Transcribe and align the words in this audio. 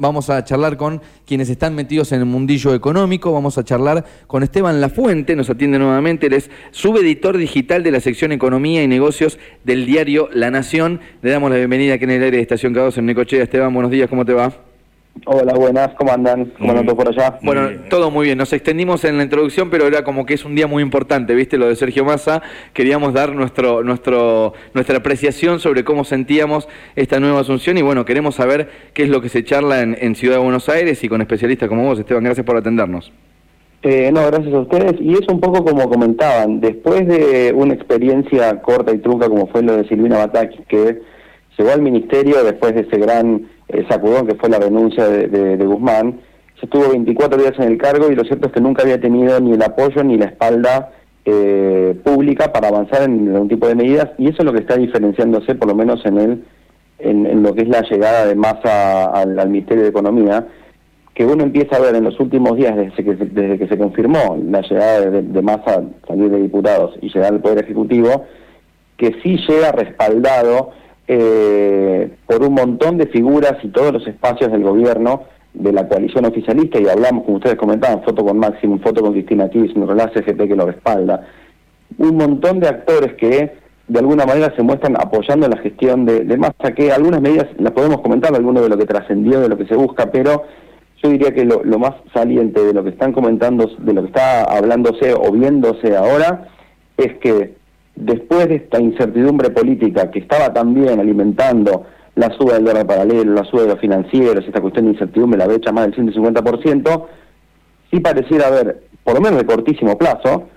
vamos 0.00 0.30
a 0.30 0.42
charlar 0.44 0.76
con 0.76 1.00
quienes 1.26 1.48
están 1.50 1.74
metidos 1.74 2.12
en 2.12 2.20
el 2.20 2.26
mundillo 2.26 2.74
económico, 2.74 3.32
vamos 3.32 3.58
a 3.58 3.64
charlar 3.64 4.04
con 4.26 4.42
Esteban 4.42 4.80
Lafuente, 4.80 5.36
nos 5.36 5.50
atiende 5.50 5.78
nuevamente, 5.78 6.26
él 6.26 6.32
es 6.32 6.50
subeditor 6.70 7.36
digital 7.36 7.82
de 7.82 7.90
la 7.90 8.00
sección 8.00 8.32
Economía 8.32 8.82
y 8.82 8.88
Negocios 8.88 9.38
del 9.64 9.86
diario 9.86 10.28
La 10.32 10.50
Nación. 10.50 11.00
Le 11.22 11.30
damos 11.30 11.50
la 11.50 11.56
bienvenida 11.56 11.94
aquí 11.94 12.04
en 12.04 12.10
el 12.10 12.22
aire 12.22 12.38
de 12.38 12.42
Estación 12.42 12.74
Cados 12.74 12.98
en 12.98 13.06
Necochea. 13.06 13.42
Esteban, 13.42 13.72
buenos 13.72 13.90
días, 13.90 14.08
¿cómo 14.08 14.24
te 14.24 14.32
va? 14.32 14.69
Hola, 15.26 15.52
buenas, 15.54 15.90
¿cómo 15.94 16.12
andan? 16.12 16.46
¿Cómo 16.58 16.70
andan 16.70 16.86
todos 16.86 17.04
por 17.04 17.08
allá? 17.08 17.38
Bueno, 17.42 17.68
todo 17.90 18.10
muy 18.10 18.26
bien. 18.26 18.38
Nos 18.38 18.52
extendimos 18.52 19.04
en 19.04 19.18
la 19.18 19.24
introducción, 19.24 19.68
pero 19.68 19.86
era 19.86 20.02
como 20.02 20.24
que 20.24 20.34
es 20.34 20.44
un 20.44 20.54
día 20.54 20.66
muy 20.66 20.82
importante, 20.82 21.34
¿viste? 21.34 21.58
Lo 21.58 21.68
de 21.68 21.76
Sergio 21.76 22.04
Massa. 22.04 22.42
Queríamos 22.72 23.12
dar 23.12 23.34
nuestro, 23.34 23.82
nuestro, 23.82 24.54
nuestra 24.72 24.96
apreciación 24.98 25.60
sobre 25.60 25.84
cómo 25.84 26.04
sentíamos 26.04 26.68
esta 26.96 27.20
nueva 27.20 27.40
asunción 27.40 27.76
y 27.76 27.82
bueno, 27.82 28.04
queremos 28.04 28.36
saber 28.36 28.70
qué 28.94 29.02
es 29.02 29.10
lo 29.10 29.20
que 29.20 29.28
se 29.28 29.44
charla 29.44 29.82
en, 29.82 30.14
Ciudad 30.14 30.36
de 30.36 30.42
Buenos 30.42 30.68
Aires 30.68 31.02
y 31.04 31.08
con 31.08 31.20
especialistas 31.20 31.68
como 31.68 31.84
vos, 31.84 31.98
Esteban. 31.98 32.24
Gracias 32.24 32.46
por 32.46 32.56
atendernos. 32.56 33.12
Eh, 33.82 34.10
no, 34.12 34.26
gracias 34.26 34.54
a 34.54 34.60
ustedes. 34.60 34.94
Y 35.00 35.12
es 35.12 35.28
un 35.28 35.40
poco 35.40 35.64
como 35.64 35.88
comentaban, 35.88 36.60
después 36.60 37.06
de 37.06 37.52
una 37.54 37.74
experiencia 37.74 38.60
corta 38.62 38.92
y 38.94 38.98
trunca 38.98 39.28
como 39.28 39.48
fue 39.48 39.62
lo 39.62 39.76
de 39.76 39.86
Silvina 39.86 40.18
Bataki, 40.18 40.64
que 40.68 41.00
llegó 41.58 41.70
al 41.70 41.82
ministerio 41.82 42.42
después 42.42 42.74
de 42.74 42.82
ese 42.82 42.96
gran 42.96 43.49
eh, 43.72 43.86
sacudón 43.88 44.26
que 44.26 44.34
fue 44.34 44.48
la 44.48 44.58
renuncia 44.58 45.06
de, 45.06 45.56
Guzmán, 45.64 46.20
se 46.58 46.66
estuvo 46.66 46.90
24 46.90 47.38
días 47.38 47.54
en 47.58 47.64
el 47.64 47.78
cargo 47.78 48.10
y 48.10 48.14
lo 48.14 48.24
cierto 48.24 48.48
es 48.48 48.52
que 48.52 48.60
nunca 48.60 48.82
había 48.82 49.00
tenido 49.00 49.40
ni 49.40 49.52
el 49.52 49.62
apoyo 49.62 50.02
ni 50.04 50.18
la 50.18 50.26
espalda 50.26 50.92
eh, 51.24 51.94
pública 52.04 52.52
para 52.52 52.68
avanzar 52.68 53.02
en 53.02 53.28
algún 53.32 53.48
tipo 53.48 53.66
de 53.68 53.74
medidas 53.74 54.10
y 54.18 54.28
eso 54.28 54.38
es 54.38 54.44
lo 54.44 54.52
que 54.52 54.60
está 54.60 54.76
diferenciándose 54.76 55.54
por 55.54 55.68
lo 55.68 55.74
menos 55.74 56.04
en 56.04 56.18
el 56.18 56.44
en, 57.02 57.42
lo 57.42 57.54
que 57.54 57.62
es 57.62 57.68
la 57.68 57.82
llegada 57.82 58.26
de 58.26 58.34
masa 58.34 59.06
al, 59.06 59.48
Ministerio 59.48 59.84
de 59.84 59.88
Economía, 59.88 60.46
que 61.14 61.24
uno 61.24 61.44
empieza 61.44 61.76
a 61.76 61.80
ver 61.80 61.94
en 61.94 62.04
los 62.04 62.18
últimos 62.20 62.56
días 62.56 62.76
desde 62.76 63.04
que, 63.04 63.14
desde 63.14 63.58
que 63.58 63.68
se 63.68 63.78
confirmó 63.78 64.38
la 64.48 64.60
llegada 64.60 65.10
de, 65.10 65.22
de 65.22 65.42
masa 65.42 65.82
salir 66.06 66.30
de 66.30 66.42
diputados 66.42 66.94
y 67.00 67.08
llegar 67.08 67.32
al 67.32 67.40
Poder 67.40 67.64
Ejecutivo, 67.64 68.26
que 68.96 69.16
sí 69.22 69.38
llega 69.48 69.72
respaldado 69.72 70.72
eh, 71.12 72.08
por 72.24 72.40
un 72.44 72.54
montón 72.54 72.96
de 72.96 73.08
figuras 73.08 73.56
y 73.64 73.68
todos 73.70 73.92
los 73.92 74.06
espacios 74.06 74.52
del 74.52 74.62
gobierno 74.62 75.24
de 75.52 75.72
la 75.72 75.88
coalición 75.88 76.24
oficialista, 76.24 76.80
y 76.80 76.86
hablamos, 76.86 77.24
como 77.24 77.38
ustedes 77.38 77.56
comentaban, 77.56 78.04
foto 78.04 78.24
con 78.24 78.38
Máximo, 78.38 78.78
foto 78.78 79.02
con 79.02 79.10
Cristina 79.10 79.50
Kirchner, 79.50 79.88
la 79.88 80.12
CGT 80.12 80.46
que 80.46 80.54
lo 80.54 80.66
respalda, 80.66 81.26
un 81.98 82.16
montón 82.16 82.60
de 82.60 82.68
actores 82.68 83.14
que 83.14 83.54
de 83.88 83.98
alguna 83.98 84.24
manera 84.24 84.54
se 84.54 84.62
muestran 84.62 84.94
apoyando 84.96 85.48
la 85.48 85.56
gestión 85.56 86.06
de, 86.06 86.20
de 86.20 86.36
Massa, 86.36 86.72
que 86.76 86.92
algunas 86.92 87.20
medidas 87.20 87.48
las 87.58 87.72
podemos 87.72 88.02
comentar, 88.02 88.32
algunos 88.32 88.62
de 88.62 88.68
lo 88.68 88.78
que 88.78 88.86
trascendió, 88.86 89.40
de 89.40 89.48
lo 89.48 89.58
que 89.58 89.66
se 89.66 89.74
busca, 89.74 90.12
pero 90.12 90.44
yo 91.02 91.10
diría 91.10 91.34
que 91.34 91.44
lo 91.44 91.78
más 91.80 91.94
saliente 92.14 92.62
de 92.62 92.72
lo 92.72 92.84
que 92.84 92.90
están 92.90 93.12
comentando, 93.12 93.68
de 93.78 93.92
lo 93.94 94.02
que 94.02 94.08
está 94.08 94.44
hablándose 94.44 95.12
o 95.12 95.32
viéndose 95.32 95.96
ahora, 95.96 96.46
es 96.96 97.14
que 97.18 97.58
después 97.94 98.48
de 98.48 98.56
esta 98.56 98.80
incertidumbre 98.80 99.50
política 99.50 100.10
que 100.10 100.20
estaba 100.20 100.52
también 100.52 101.00
alimentando 101.00 101.84
la 102.14 102.30
suba 102.36 102.54
del 102.54 102.64
dólar 102.64 102.86
paralelo, 102.86 103.34
la 103.34 103.44
suba 103.44 103.62
de 103.62 103.68
los 103.68 103.80
financieros, 103.80 104.44
esta 104.46 104.60
cuestión 104.60 104.86
de 104.86 104.92
incertidumbre, 104.92 105.38
la 105.38 105.46
brecha 105.46 105.72
más 105.72 105.86
del 105.86 106.12
150%, 106.12 107.06
sí 107.90 108.00
pareciera 108.00 108.48
haber, 108.48 108.82
por 109.04 109.14
lo 109.14 109.20
menos 109.20 109.38
de 109.38 109.46
cortísimo 109.46 109.96
plazo, 109.96 110.48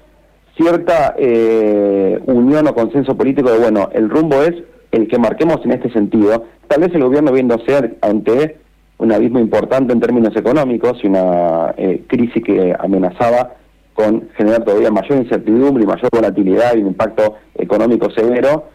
cierta 0.58 1.16
eh, 1.18 2.20
unión 2.26 2.68
o 2.68 2.76
consenso 2.76 3.16
político 3.16 3.52
de, 3.52 3.60
bueno, 3.60 3.90
el 3.94 4.10
rumbo 4.10 4.42
es 4.44 4.54
el 4.92 5.08
que 5.08 5.18
marquemos 5.18 5.60
en 5.66 5.72
este 5.72 5.92
sentido. 5.92 6.46
Tal 6.68 6.82
vez 6.82 6.94
el 6.94 7.04
gobierno 7.04 7.32
viéndose 7.32 7.98
ante 8.02 8.58
un 9.00 9.12
abismo 9.12 9.40
importante 9.40 9.94
en 9.94 10.00
términos 10.00 10.36
económicos 10.36 11.00
y 11.04 11.08
una 11.08 11.74
eh, 11.78 12.04
crisis 12.08 12.44
que 12.44 12.76
amenazaba 12.78 13.56
con 13.94 14.30
generar 14.36 14.64
todavía 14.64 14.92
mayor 14.92 15.20
incertidumbre 15.20 15.84
y 15.84 15.88
mayor 15.88 16.10
volatilidad 16.12 16.76
y 16.76 16.82
un 16.82 16.88
impacto 16.88 17.36
económico 17.56 18.10
severo, 18.12 18.70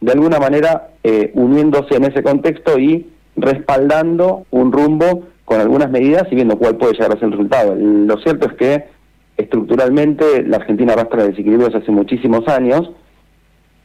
de 0.00 0.12
alguna 0.12 0.38
manera 0.38 0.90
eh, 1.04 1.30
uniéndose 1.34 1.96
en 1.96 2.04
ese 2.04 2.22
contexto 2.22 2.78
y 2.78 3.06
respaldando 3.36 4.46
un 4.50 4.72
rumbo 4.72 5.24
con 5.44 5.60
algunas 5.60 5.90
medidas 5.90 6.24
y 6.30 6.34
viendo 6.34 6.58
cuál 6.58 6.76
puede 6.76 6.94
llegar 6.94 7.12
a 7.12 7.14
ser 7.14 7.24
el 7.24 7.32
resultado. 7.32 7.74
Lo 7.76 8.16
cierto 8.18 8.48
es 8.48 8.54
que 8.54 8.84
estructuralmente 9.36 10.42
la 10.44 10.58
Argentina 10.58 10.92
arrastra 10.92 11.24
desequilibrios 11.24 11.74
hace 11.74 11.90
muchísimos 11.90 12.46
años, 12.48 12.90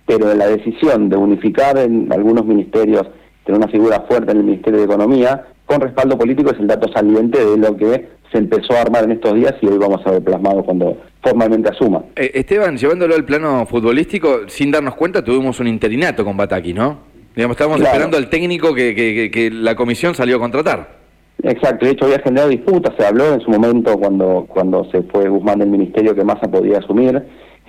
pero 0.06 0.34
la 0.34 0.48
decisión 0.48 1.10
de 1.10 1.18
unificar 1.18 1.78
en 1.78 2.12
algunos 2.12 2.46
ministerios, 2.46 3.08
tener 3.46 3.60
una 3.60 3.72
figura 3.72 4.06
fuerte 4.10 4.32
en 4.32 4.38
el 4.38 4.44
Ministerio 4.44 4.80
de 4.80 4.86
Economía, 4.86 5.48
con 5.66 5.82
respaldo 5.82 6.18
político 6.18 6.52
es 6.52 6.60
el 6.60 6.68
dato 6.68 6.88
saliente 6.94 7.44
de 7.44 7.58
lo 7.58 7.76
que 7.76 8.10
se 8.32 8.38
empezó 8.38 8.74
a 8.74 8.82
armar 8.82 9.04
en 9.06 9.12
estos 9.14 9.34
días 9.34 9.56
y 9.62 9.68
hoy 9.68 9.78
vamos 9.78 10.02
a 10.06 10.12
ver 10.12 10.24
plasmado 10.24 10.64
cuando 10.64 10.98
formalmente 11.22 11.70
asuma. 11.70 12.04
Eh, 12.16 12.32
Esteban, 12.34 12.78
llevándolo 12.78 13.16
al 13.16 13.26
plano 13.26 13.66
futbolístico, 13.66 14.48
sin 14.48 14.72
darnos 14.72 14.96
cuenta 14.96 15.24
tuvimos 15.24 15.60
un 15.60 15.68
interinato 15.68 16.24
con 16.24 16.36
Bataki, 16.38 16.74
¿no? 16.74 17.00
Digamos, 17.36 17.56
estábamos 17.56 17.82
esperando 17.82 18.18
al 18.18 18.30
técnico 18.30 18.74
que, 18.74 18.96
que, 19.32 19.52
la 19.52 19.76
comisión 19.76 20.16
salió 20.16 20.38
a 20.38 20.40
contratar. 20.40 20.98
Exacto, 21.44 21.86
de 21.86 21.92
hecho 21.92 22.06
había 22.06 22.20
generado 22.20 22.50
disputas, 22.50 22.96
se 22.98 23.06
habló 23.06 23.32
en 23.32 23.42
su 23.42 23.52
momento 23.52 23.96
cuando, 24.00 24.46
cuando 24.48 24.90
se 24.90 25.04
fue 25.04 25.30
Guzmán 25.30 25.60
del 25.60 25.70
ministerio 25.70 26.16
que 26.16 26.24
Massa 26.24 26.50
podía 26.50 26.80
asumir, 26.80 27.22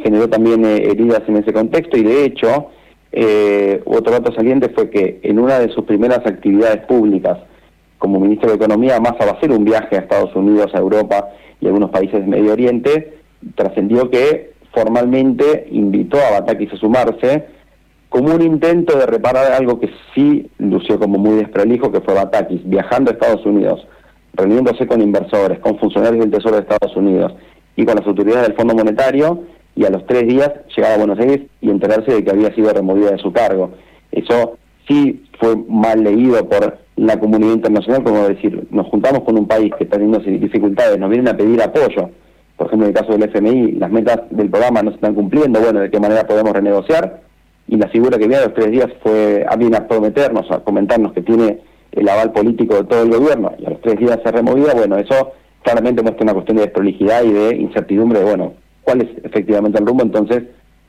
generó 0.02 0.26
también 0.26 0.64
eh, 0.64 0.84
heridas 0.90 1.22
en 1.28 1.36
ese 1.36 1.52
contexto 1.52 1.98
y 1.98 2.02
de 2.02 2.24
hecho 2.24 2.70
eh, 3.12 3.82
otro 3.84 4.12
dato 4.12 4.32
saliente 4.32 4.70
fue 4.70 4.88
que 4.88 5.20
en 5.22 5.38
una 5.38 5.58
de 5.58 5.68
sus 5.68 5.84
primeras 5.84 6.20
actividades 6.20 6.86
públicas 6.86 7.38
como 7.98 8.20
ministro 8.20 8.50
de 8.50 8.56
Economía, 8.56 9.00
Massa 9.00 9.24
va 9.24 9.32
a 9.32 9.34
hacer 9.34 9.50
un 9.50 9.64
viaje 9.64 9.96
a 9.96 10.00
Estados 10.00 10.34
Unidos, 10.34 10.74
a 10.74 10.78
Europa 10.78 11.30
y 11.60 11.66
a 11.66 11.68
algunos 11.68 11.90
países 11.90 12.20
del 12.20 12.28
Medio 12.28 12.52
Oriente, 12.52 13.18
trascendió 13.54 14.10
que 14.10 14.52
formalmente 14.72 15.66
invitó 15.70 16.18
a 16.18 16.40
Batakis 16.40 16.72
a 16.72 16.76
sumarse 16.76 17.46
como 18.08 18.34
un 18.34 18.42
intento 18.42 18.98
de 18.98 19.06
reparar 19.06 19.52
algo 19.52 19.80
que 19.80 19.90
sí 20.14 20.50
lució 20.58 20.98
como 20.98 21.18
muy 21.18 21.36
desprolijo, 21.36 21.92
que 21.92 22.00
fue 22.00 22.14
Batakis, 22.14 22.60
viajando 22.64 23.10
a 23.10 23.14
Estados 23.14 23.44
Unidos, 23.44 23.86
reuniéndose 24.32 24.86
con 24.86 25.02
inversores, 25.02 25.58
con 25.58 25.78
funcionarios 25.78 26.20
del 26.20 26.30
Tesoro 26.30 26.56
de 26.56 26.62
Estados 26.62 26.96
Unidos 26.96 27.34
y 27.76 27.84
con 27.84 27.96
las 27.96 28.06
autoridades 28.06 28.48
del 28.48 28.56
Fondo 28.56 28.74
Monetario, 28.74 29.44
y 29.74 29.84
a 29.84 29.90
los 29.90 30.04
tres 30.06 30.26
días 30.26 30.50
llegar 30.76 30.92
a 30.92 30.98
Buenos 30.98 31.20
Aires 31.20 31.42
y 31.60 31.70
enterarse 31.70 32.12
de 32.12 32.24
que 32.24 32.30
había 32.30 32.52
sido 32.52 32.72
removida 32.72 33.12
de 33.12 33.18
su 33.18 33.32
cargo. 33.32 33.70
Eso 34.10 34.58
sí 34.88 35.24
fue 35.38 35.54
mal 35.68 36.02
leído 36.02 36.48
por 36.48 36.78
la 36.98 37.18
comunidad 37.18 37.54
internacional, 37.54 38.02
como 38.02 38.28
decir, 38.28 38.66
nos 38.70 38.86
juntamos 38.88 39.22
con 39.22 39.38
un 39.38 39.46
país 39.46 39.72
que 39.76 39.84
está 39.84 39.96
teniendo 39.96 40.18
dificultades, 40.18 40.98
nos 40.98 41.08
vienen 41.08 41.28
a 41.28 41.36
pedir 41.36 41.62
apoyo, 41.62 42.10
por 42.56 42.66
ejemplo 42.66 42.88
en 42.88 42.94
el 42.94 43.00
caso 43.00 43.12
del 43.12 43.22
FMI, 43.22 43.72
las 43.72 43.90
metas 43.90 44.22
del 44.30 44.50
programa 44.50 44.82
no 44.82 44.90
se 44.90 44.96
están 44.96 45.14
cumpliendo, 45.14 45.60
bueno, 45.60 45.80
¿de 45.80 45.90
qué 45.90 46.00
manera 46.00 46.26
podemos 46.26 46.52
renegociar? 46.52 47.22
Y 47.68 47.76
la 47.76 47.88
figura 47.88 48.18
que 48.18 48.26
viene 48.26 48.42
a 48.42 48.46
los 48.46 48.54
tres 48.54 48.70
días 48.70 48.88
fue 49.02 49.46
a 49.48 49.54
bien 49.56 49.74
a 49.74 49.86
prometernos, 49.86 50.50
a 50.50 50.60
comentarnos 50.60 51.12
que 51.12 51.22
tiene 51.22 51.60
el 51.92 52.08
aval 52.08 52.32
político 52.32 52.74
de 52.74 52.84
todo 52.84 53.02
el 53.02 53.10
gobierno, 53.10 53.52
y 53.58 53.66
a 53.66 53.70
los 53.70 53.80
tres 53.80 53.98
días 53.98 54.18
se 54.24 54.32
removía, 54.32 54.74
bueno, 54.74 54.96
eso 54.98 55.32
claramente 55.62 56.02
muestra 56.02 56.24
una 56.24 56.34
cuestión 56.34 56.56
de 56.56 56.64
desprolijidad 56.64 57.22
y 57.22 57.32
de 57.32 57.56
incertidumbre, 57.56 58.24
bueno, 58.24 58.54
cuál 58.82 59.02
es 59.02 59.24
efectivamente 59.24 59.78
el 59.78 59.86
rumbo, 59.86 60.02
entonces 60.02 60.44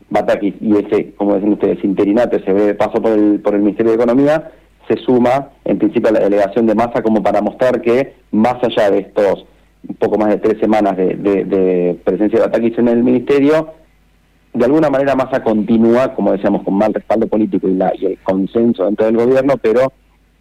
Batakis 0.09 0.55
y 0.59 0.75
ese, 0.75 1.13
como 1.15 1.35
dicen 1.35 1.53
ustedes, 1.53 1.83
interinato, 1.83 2.37
ese 2.37 2.51
breve 2.51 2.73
paso 2.73 3.01
por 3.01 3.11
el, 3.11 3.39
por 3.41 3.53
el 3.53 3.61
Ministerio 3.61 3.91
de 3.91 3.97
Economía, 3.97 4.51
se 4.89 4.97
suma 4.97 5.49
en 5.65 5.77
principio 5.77 6.09
a 6.09 6.13
la 6.13 6.19
delegación 6.21 6.65
de 6.65 6.75
masa 6.75 7.01
como 7.01 7.21
para 7.21 7.41
mostrar 7.41 7.81
que 7.81 8.15
más 8.31 8.55
allá 8.63 8.89
de 8.91 8.99
estos 8.99 9.45
un 9.87 9.95
poco 9.95 10.17
más 10.17 10.29
de 10.29 10.37
tres 10.37 10.59
semanas 10.59 10.97
de, 10.97 11.97
presencia 12.03 12.39
de 12.39 12.45
Batakis 12.45 12.77
en 12.77 12.87
el 12.89 13.03
Ministerio, 13.03 13.73
de 14.53 14.65
alguna 14.65 14.89
manera 14.89 15.15
Massa 15.15 15.41
continúa, 15.41 16.13
como 16.15 16.33
decíamos, 16.33 16.63
con 16.63 16.73
mal 16.73 16.93
respaldo 16.93 17.27
político 17.27 17.67
y, 17.67 17.75
la, 17.75 17.93
y 17.95 18.07
el 18.07 18.17
consenso 18.19 18.85
dentro 18.85 19.05
del 19.05 19.17
gobierno, 19.17 19.55
pero 19.61 19.93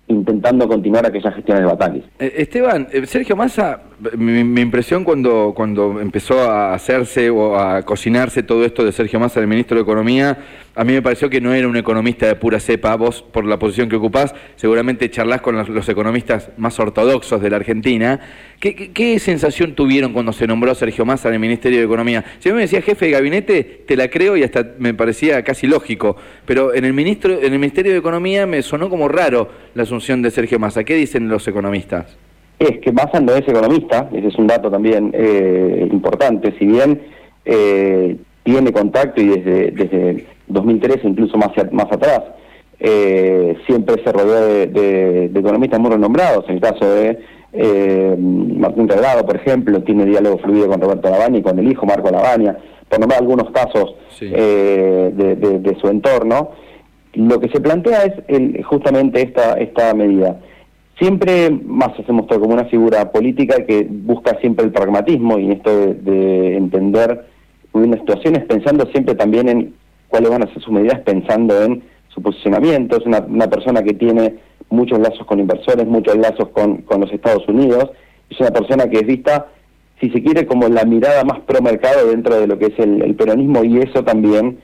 intentando 0.08 0.66
continuar 0.66 1.06
aquellas 1.06 1.34
gestiones 1.34 1.62
de 1.62 1.70
Batakis. 1.70 2.04
Eh, 2.18 2.34
Esteban, 2.38 2.88
eh, 2.90 3.06
Sergio 3.06 3.36
Massa 3.36 3.80
mi, 4.16 4.60
impresión 4.60 5.04
cuando, 5.04 5.52
cuando 5.54 6.00
empezó 6.00 6.40
a 6.40 6.74
hacerse 6.74 7.30
o 7.30 7.58
a 7.58 7.82
cocinarse 7.82 8.42
todo 8.42 8.64
esto 8.64 8.84
de 8.84 8.92
Sergio 8.92 9.18
Massa, 9.18 9.40
el 9.40 9.46
ministro 9.46 9.76
de 9.76 9.82
Economía, 9.82 10.38
a 10.74 10.84
mí 10.84 10.92
me 10.92 11.02
pareció 11.02 11.28
que 11.28 11.40
no 11.40 11.52
era 11.52 11.66
un 11.66 11.76
economista 11.76 12.26
de 12.26 12.36
pura 12.36 12.60
cepa. 12.60 12.94
Vos, 12.94 13.22
por 13.22 13.44
la 13.44 13.58
posición 13.58 13.88
que 13.88 13.96
ocupás, 13.96 14.32
seguramente 14.54 15.10
charlas 15.10 15.40
con 15.40 15.56
los, 15.56 15.88
economistas 15.88 16.50
más 16.56 16.78
ortodoxos 16.78 17.42
de 17.42 17.50
la 17.50 17.56
Argentina. 17.56 18.20
¿Qué, 18.60 19.18
sensación 19.18 19.74
tuvieron 19.74 20.12
cuando 20.12 20.32
se 20.32 20.46
nombró 20.46 20.72
Sergio 20.76 21.04
Massa 21.04 21.28
en 21.28 21.34
el 21.34 21.40
Ministerio 21.40 21.78
de 21.78 21.84
Economía? 21.84 22.24
Si 22.38 22.48
a 22.48 22.54
me 22.54 22.60
decía 22.60 22.80
jefe 22.80 23.06
de 23.06 23.10
gabinete, 23.10 23.64
te 23.88 23.96
la 23.96 24.08
creo 24.08 24.36
y 24.36 24.44
hasta 24.44 24.74
me 24.78 24.94
parecía 24.94 25.42
casi 25.42 25.66
lógico. 25.66 26.16
Pero 26.46 26.72
en 26.72 26.84
el, 26.84 26.92
ministro, 26.92 27.32
en 27.32 27.52
el 27.52 27.58
Ministerio 27.58 27.90
de 27.90 27.98
Economía 27.98 28.46
me 28.46 28.62
sonó 28.62 28.88
como 28.88 29.08
raro 29.08 29.50
la 29.74 29.82
asunción 29.82 30.22
de 30.22 30.30
Sergio 30.30 30.60
Massa. 30.60 30.84
¿Qué 30.84 30.94
dicen 30.94 31.28
los 31.28 31.48
economistas? 31.48 32.27
Es 32.58 32.78
que 32.80 32.92
Massa 32.92 33.20
no 33.20 33.32
es 33.32 33.46
economista, 33.46 34.08
ese 34.12 34.28
es 34.28 34.36
un 34.36 34.46
dato 34.46 34.70
también 34.70 35.10
eh, 35.14 35.88
importante, 35.90 36.54
si 36.58 36.66
bien 36.66 37.00
eh, 37.44 38.16
tiene 38.42 38.72
contacto 38.72 39.20
y 39.20 39.28
desde, 39.28 39.70
desde 39.70 40.26
2013, 40.48 41.06
incluso 41.06 41.36
más, 41.36 41.50
más 41.72 41.86
atrás, 41.92 42.22
eh, 42.80 43.56
siempre 43.66 44.02
se 44.04 44.12
rodeó 44.12 44.46
de, 44.66 45.30
economistas 45.34 45.80
muy 45.80 45.90
renombrados. 45.90 46.44
En 46.48 46.56
el 46.56 46.60
caso 46.60 46.88
de 46.88 47.18
eh, 47.52 48.16
Martín 48.18 48.86
Delgado, 48.86 49.26
por 49.26 49.36
ejemplo, 49.36 49.82
tiene 49.82 50.04
diálogo 50.04 50.38
fluido 50.38 50.68
con 50.68 50.80
Roberto 50.80 51.10
Lavagna 51.10 51.38
y 51.38 51.42
con 51.42 51.58
el 51.58 51.70
hijo 51.70 51.86
Marco 51.86 52.10
Lavagna, 52.10 52.56
por 52.88 53.00
nombrar 53.00 53.20
algunos 53.20 53.50
casos 53.50 53.94
eh, 54.20 55.12
de, 55.14 55.76
su 55.80 55.88
entorno. 55.88 56.52
Lo 57.14 57.40
que 57.40 57.48
se 57.48 57.60
plantea 57.60 58.04
es 58.04 58.66
justamente 58.66 59.22
esta, 59.22 59.54
esta 59.54 59.92
medida. 59.94 60.40
Siempre 60.98 61.50
más 61.50 61.90
se 61.96 62.12
mostrado 62.12 62.42
como 62.42 62.54
una 62.54 62.64
figura 62.64 63.12
política 63.12 63.64
que 63.64 63.86
busca 63.88 64.38
siempre 64.40 64.64
el 64.64 64.72
pragmatismo 64.72 65.38
y 65.38 65.52
esto 65.52 65.70
de, 65.70 65.94
de 65.94 66.56
entender 66.56 67.24
unas 67.72 68.00
situaciones 68.00 68.44
pensando 68.44 68.86
siempre 68.86 69.14
también 69.14 69.48
en 69.48 69.74
cuáles 70.08 70.30
van 70.30 70.42
a 70.42 70.52
ser 70.52 70.62
sus 70.62 70.72
medidas, 70.72 71.00
pensando 71.00 71.62
en 71.62 71.82
su 72.08 72.22
posicionamiento. 72.22 72.96
Es 72.96 73.06
una, 73.06 73.48
persona 73.48 73.82
que 73.82 73.94
tiene 73.94 74.36
muchos 74.70 74.98
lazos 74.98 75.24
con 75.26 75.38
inversores, 75.38 75.86
muchos 75.86 76.16
lazos 76.16 76.48
con, 76.50 76.78
con 76.82 77.00
los 77.00 77.12
Estados 77.12 77.46
Unidos. 77.48 77.90
Es 78.30 78.40
una 78.40 78.50
persona 78.50 78.88
que 78.88 78.98
es 78.98 79.06
vista, 79.06 79.48
si 80.00 80.10
se 80.10 80.22
quiere, 80.22 80.46
como 80.46 80.68
la 80.68 80.84
mirada 80.84 81.24
más 81.24 81.40
pro 81.40 81.62
mercado 81.62 82.08
dentro 82.08 82.38
de 82.40 82.46
lo 82.46 82.58
que 82.58 82.66
es 82.66 82.78
el, 82.78 83.14
peronismo 83.14 83.64
y 83.64 83.78
eso 83.78 84.04
también 84.04 84.58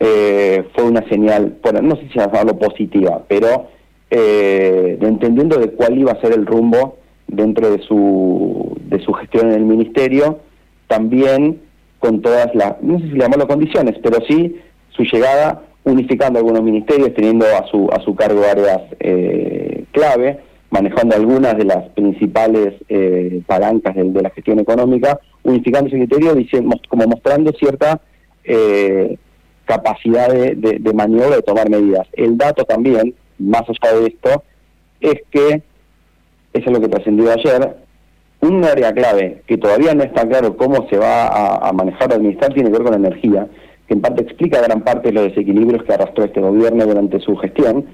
eh, 0.00 0.64
fue 0.74 0.84
una 0.84 1.06
señal, 1.08 1.58
bueno, 1.62 1.82
no 1.82 1.96
sé 1.96 2.08
si 2.12 2.18
llamarlo 2.18 2.58
positiva, 2.58 3.22
pero 3.28 3.68
eh, 4.14 4.98
entendiendo 5.00 5.56
de 5.56 5.70
cuál 5.70 5.98
iba 5.98 6.12
a 6.12 6.20
ser 6.20 6.34
el 6.34 6.44
rumbo 6.44 6.98
dentro 7.28 7.70
de 7.70 7.82
su, 7.82 8.76
de 8.88 9.02
su 9.02 9.10
gestión 9.14 9.48
en 9.48 9.54
el 9.54 9.64
ministerio, 9.64 10.40
también 10.86 11.62
con 11.98 12.20
todas 12.20 12.54
las, 12.54 12.74
no 12.82 12.98
sé 12.98 13.06
si 13.06 13.18
llamarlo 13.18 13.48
condiciones, 13.48 13.96
pero 14.02 14.18
sí 14.28 14.60
su 14.90 15.04
llegada 15.04 15.62
unificando 15.84 16.38
algunos 16.38 16.62
ministerios, 16.62 17.14
teniendo 17.14 17.46
a 17.46 17.66
su, 17.70 17.88
a 17.90 18.00
su 18.02 18.14
cargo 18.14 18.42
áreas 18.44 18.82
eh, 19.00 19.84
clave, 19.92 20.40
manejando 20.70 21.16
algunas 21.16 21.56
de 21.56 21.64
las 21.64 21.88
principales 21.90 22.74
eh, 22.90 23.40
palancas 23.46 23.96
de, 23.96 24.22
la 24.22 24.30
gestión 24.30 24.58
económica, 24.58 25.18
unificando 25.42 25.88
ese 25.88 25.96
criterio, 25.96 26.34
diciendo, 26.34 26.76
como 26.86 27.06
mostrando 27.06 27.50
cierta 27.52 27.98
eh, 28.44 29.16
capacidad 29.64 30.28
de, 30.28 30.54
de, 30.54 30.92
maniobra, 30.92 31.36
de 31.36 31.42
tomar 31.42 31.70
medidas. 31.70 32.06
El 32.12 32.36
dato 32.36 32.64
también, 32.64 33.14
más 33.42 33.62
allá 33.62 33.98
de 33.98 34.06
esto, 34.06 34.42
es 35.00 35.22
que, 35.30 35.62
eso 36.52 36.66
es 36.66 36.72
lo 36.72 36.80
que 36.80 36.88
trascendió 36.88 37.30
ayer, 37.30 37.76
un 38.40 38.64
área 38.64 38.92
clave 38.92 39.42
que 39.46 39.56
todavía 39.56 39.94
no 39.94 40.02
está 40.02 40.28
claro 40.28 40.56
cómo 40.56 40.88
se 40.88 40.98
va 40.98 41.28
a, 41.28 41.72
manejar 41.72 42.10
o 42.10 42.16
administrar 42.16 42.52
tiene 42.52 42.70
que 42.70 42.78
ver 42.78 42.82
con 42.82 43.00
la 43.00 43.08
energía 43.08 43.46
que 43.86 43.94
en 43.94 44.00
parte 44.00 44.22
explica 44.22 44.60
gran 44.60 44.82
parte 44.82 45.08
de 45.08 45.14
los 45.14 45.24
desequilibrios 45.24 45.84
que 45.84 45.92
arrastró 45.92 46.24
este 46.24 46.40
gobierno 46.40 46.86
durante 46.86 47.20
su 47.20 47.36
gestión, 47.36 47.86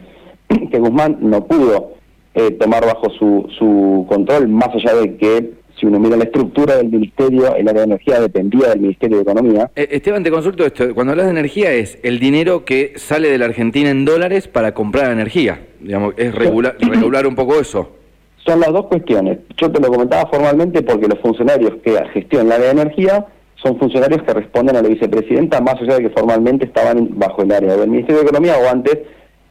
que 0.70 0.78
Guzmán 0.78 1.18
no 1.20 1.44
pudo 1.44 1.94
eh, 2.34 2.52
tomar 2.52 2.84
bajo 2.84 3.10
su, 3.10 3.48
su 3.58 4.06
control, 4.08 4.48
más 4.48 4.68
allá 4.68 4.94
de 4.94 5.16
que 5.16 5.52
si 5.78 5.86
uno 5.86 5.98
mira 5.98 6.16
la 6.16 6.24
estructura 6.24 6.76
del 6.76 6.88
ministerio, 6.88 7.54
el 7.54 7.68
área 7.68 7.82
de 7.82 7.86
energía 7.86 8.20
dependía 8.20 8.68
del 8.70 8.80
Ministerio 8.80 9.18
de 9.18 9.22
Economía. 9.22 9.70
Eh, 9.76 9.88
Esteban, 9.92 10.22
te 10.24 10.30
consulto 10.30 10.64
esto. 10.64 10.94
Cuando 10.94 11.12
hablas 11.12 11.26
de 11.26 11.32
energía 11.32 11.72
es 11.72 11.98
el 12.02 12.18
dinero 12.18 12.64
que 12.64 12.92
sale 12.96 13.28
de 13.28 13.38
la 13.38 13.46
Argentina 13.46 13.90
en 13.90 14.04
dólares 14.04 14.48
para 14.48 14.74
comprar 14.74 15.12
energía. 15.12 15.60
Digamos, 15.80 16.14
es 16.16 16.34
regular, 16.34 16.76
regular 16.80 17.26
un 17.26 17.34
poco 17.34 17.60
eso. 17.60 17.90
Son 18.44 18.60
las 18.60 18.72
dos 18.72 18.86
cuestiones. 18.86 19.38
Yo 19.56 19.70
te 19.70 19.80
lo 19.80 19.88
comentaba 19.88 20.28
formalmente 20.30 20.82
porque 20.82 21.06
los 21.06 21.18
funcionarios 21.20 21.74
que 21.84 21.96
gestionan 22.12 22.48
la 22.48 22.54
área 22.56 22.66
de 22.66 22.80
energía 22.82 23.26
son 23.62 23.78
funcionarios 23.78 24.22
que 24.22 24.32
responden 24.32 24.76
a 24.76 24.82
la 24.82 24.88
vicepresidenta, 24.88 25.60
más 25.60 25.74
allá 25.80 25.96
de 25.96 26.04
que 26.04 26.10
formalmente 26.10 26.64
estaban 26.64 27.08
bajo 27.18 27.42
el 27.42 27.52
área 27.52 27.76
del 27.76 27.90
Ministerio 27.90 28.22
de 28.22 28.28
Economía 28.28 28.54
o 28.58 28.68
antes 28.68 28.98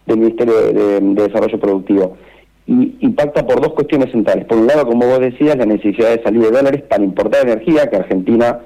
del 0.06 0.18
Ministerio 0.18 0.54
de, 0.72 1.00
Desarrollo 1.02 1.60
Productivo. 1.60 2.18
Y 2.68 2.98
impacta 3.00 3.48
por 3.48 3.62
dos 3.62 3.74
cuestiones 3.74 4.12
centrales. 4.12 4.46
Por 4.46 4.58
un 4.58 4.68
lado, 4.68 4.86
como 4.86 5.08
vos 5.08 5.20
decías, 5.20 5.58
la 5.58 5.66
necesidad 5.66 6.16
de 6.16 6.22
salir 6.22 6.42
de 6.42 6.52
dólares 6.52 6.84
para 6.84 7.04
importar 7.04 7.48
energía, 7.48 7.90
que 7.90 7.96
Argentina 7.96 8.60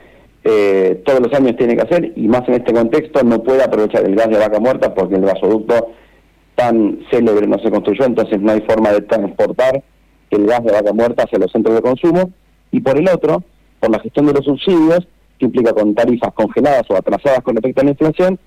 eh, 0.43 1.01
todos 1.05 1.19
los 1.19 1.33
años 1.33 1.55
tiene 1.55 1.75
que 1.75 1.83
hacer, 1.83 2.13
y 2.15 2.27
más 2.27 2.47
en 2.47 2.55
este 2.55 2.73
contexto 2.73 3.23
no 3.23 3.43
puede 3.43 3.63
aprovechar 3.63 4.03
el 4.05 4.15
gas 4.15 4.29
de 4.29 4.39
vaca 4.39 4.59
muerta 4.59 4.93
porque 4.95 5.15
el 5.15 5.21
gasoducto 5.21 5.91
tan 6.55 6.99
célebre 7.11 7.45
no 7.47 7.59
se 7.59 7.69
construyó, 7.69 8.05
entonces 8.05 8.41
no 8.41 8.51
hay 8.51 8.61
forma 8.61 8.91
de 8.91 9.01
transportar 9.01 9.83
el 10.31 10.45
gas 10.47 10.63
de 10.63 10.71
vaca 10.71 10.93
muerta 10.93 11.23
hacia 11.23 11.39
los 11.39 11.51
centros 11.51 11.75
de 11.75 11.81
consumo. 11.81 12.31
Y 12.71 12.79
por 12.79 12.97
el 12.97 13.07
otro, 13.07 13.43
por 13.79 13.91
la 13.91 13.99
gestión 13.99 14.25
de 14.25 14.33
los 14.33 14.45
subsidios, 14.45 15.07
que 15.37 15.45
implica 15.45 15.73
con 15.73 15.93
tarifas 15.93 16.33
congeladas 16.33 16.83
o 16.89 16.95
atrasadas 16.95 17.41
con 17.41 17.55
respecto 17.55 17.81
a 17.81 17.83
la 17.83 17.91
inflación, 17.91 18.39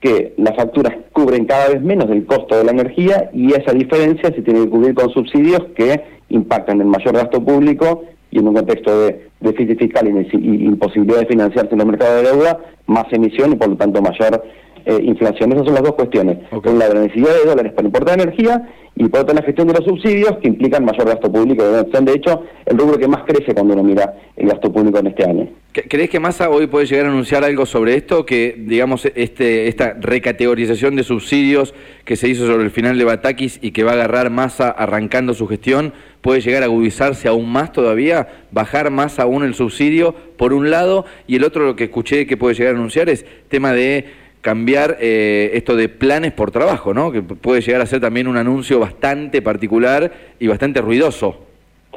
que 0.00 0.34
las 0.36 0.54
facturas 0.56 0.94
cubren 1.12 1.46
cada 1.46 1.68
vez 1.68 1.82
menos 1.82 2.10
el 2.10 2.26
costo 2.26 2.56
de 2.56 2.64
la 2.64 2.72
energía 2.72 3.30
y 3.32 3.52
esa 3.52 3.72
diferencia 3.72 4.30
se 4.34 4.42
tiene 4.42 4.64
que 4.64 4.70
cubrir 4.70 4.94
con 4.94 5.10
subsidios 5.10 5.62
que 5.74 6.02
impactan 6.28 6.80
en 6.80 6.88
mayor 6.88 7.14
gasto 7.14 7.42
público 7.42 8.04
y 8.30 8.38
en 8.38 8.48
un 8.48 8.54
contexto 8.54 9.06
de 9.06 9.28
déficit 9.40 9.78
fiscal 9.78 10.08
y, 10.08 10.64
imposibilidad 10.66 11.20
de 11.20 11.26
financiarse 11.26 11.74
en 11.74 11.80
el 11.80 11.86
mercado 11.86 12.16
de 12.16 12.30
deuda, 12.30 12.58
más 12.86 13.06
emisión 13.12 13.52
y 13.52 13.56
por 13.56 13.68
lo 13.68 13.76
tanto 13.76 14.02
mayor 14.02 14.44
eh, 14.86 15.00
inflación. 15.02 15.52
Esas 15.52 15.64
son 15.66 15.74
las 15.74 15.82
dos 15.82 15.94
cuestiones. 15.94 16.38
Por 16.48 16.66
un 16.68 16.78
lado, 16.78 16.94
la 16.94 17.00
necesidad 17.00 17.34
de 17.34 17.44
dólares 17.44 17.72
para 17.72 17.86
importar 17.86 18.20
energía 18.20 18.68
y 18.94 19.08
por 19.08 19.20
otro 19.20 19.34
la 19.34 19.42
gestión 19.42 19.66
de 19.66 19.74
los 19.74 19.84
subsidios 19.84 20.38
que 20.40 20.48
implican 20.48 20.84
mayor 20.84 21.06
gasto 21.06 21.30
público. 21.30 21.64
Son 21.92 22.04
de 22.04 22.12
hecho 22.12 22.44
el 22.64 22.78
rubro 22.78 22.96
que 22.96 23.08
más 23.08 23.24
crece 23.24 23.52
cuando 23.52 23.74
uno 23.74 23.82
mira 23.82 24.14
el 24.36 24.48
gasto 24.48 24.72
público 24.72 24.98
en 24.98 25.08
este 25.08 25.24
año. 25.24 25.48
¿Crees 25.72 26.08
que 26.08 26.20
Massa 26.20 26.48
hoy 26.48 26.68
puede 26.68 26.86
llegar 26.86 27.06
a 27.06 27.10
anunciar 27.10 27.44
algo 27.44 27.66
sobre 27.66 27.96
esto? 27.96 28.24
Que, 28.24 28.54
digamos, 28.56 29.04
este, 29.14 29.68
esta 29.68 29.94
recategorización 30.00 30.96
de 30.96 31.02
subsidios 31.02 31.74
que 32.04 32.16
se 32.16 32.28
hizo 32.28 32.46
sobre 32.46 32.64
el 32.64 32.70
final 32.70 32.96
de 32.96 33.04
Batakis 33.04 33.58
y 33.60 33.72
que 33.72 33.84
va 33.84 33.90
a 33.90 33.94
agarrar 33.94 34.30
Massa 34.30 34.70
arrancando 34.70 35.34
su 35.34 35.46
gestión, 35.46 35.92
puede 36.22 36.40
llegar 36.40 36.62
a 36.62 36.66
agudizarse 36.66 37.28
aún 37.28 37.52
más 37.52 37.72
todavía, 37.72 38.28
bajar 38.52 38.90
más 38.90 39.18
aún 39.18 39.44
el 39.44 39.54
subsidio, 39.54 40.14
por 40.38 40.54
un 40.54 40.70
lado, 40.70 41.04
y 41.26 41.36
el 41.36 41.44
otro 41.44 41.66
lo 41.66 41.76
que 41.76 41.84
escuché 41.84 42.26
que 42.26 42.38
puede 42.38 42.54
llegar 42.54 42.74
a 42.74 42.78
anunciar 42.78 43.10
es 43.10 43.26
tema 43.48 43.72
de 43.72 44.06
cambiar 44.46 44.98
eh, 45.00 45.50
esto 45.54 45.74
de 45.74 45.88
planes 45.88 46.30
por 46.30 46.52
trabajo, 46.52 46.94
¿no? 46.94 47.10
Que 47.10 47.20
puede 47.20 47.62
llegar 47.62 47.80
a 47.80 47.86
ser 47.86 48.00
también 48.00 48.28
un 48.28 48.36
anuncio 48.36 48.78
bastante 48.78 49.42
particular 49.42 50.12
y 50.38 50.46
bastante 50.46 50.80
ruidoso. 50.80 51.34